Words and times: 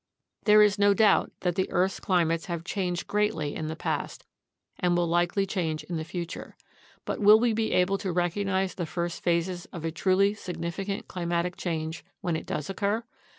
There 0.45 0.63
is 0.63 0.79
no 0.79 0.95
doubt 0.95 1.31
that 1.41 1.53
the 1.53 1.69
earth's 1.69 1.99
climates 1.99 2.47
have 2.47 2.63
changed 2.63 3.05
greatly 3.05 3.53
in 3.53 3.67
the 3.67 3.75
past 3.75 4.25
and 4.79 4.97
will 4.97 5.05
likely 5.05 5.45
change 5.45 5.83
in 5.83 5.97
the 5.97 6.03
future. 6.03 6.57
But 7.05 7.19
will 7.19 7.39
we 7.39 7.53
be 7.53 7.71
able 7.73 7.99
to 7.99 8.11
recognize 8.11 8.73
the 8.73 8.87
first 8.87 9.21
phases 9.21 9.65
of 9.65 9.85
a 9.85 9.91
truly 9.91 10.33
significant 10.33 11.07
climatic 11.07 11.55
change 11.55 12.03
when 12.21 12.35
it 12.35 12.47
does 12.47 12.67
occur? 12.67 13.03